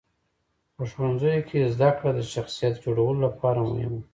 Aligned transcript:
په 0.75 0.83
ښوونځیو 0.91 1.45
کې 1.49 1.71
زدهکړه 1.73 2.11
د 2.15 2.21
شخصیت 2.33 2.75
جوړولو 2.83 3.19
لپاره 3.27 3.59
مهمه 3.71 3.97
ده. 4.01 4.07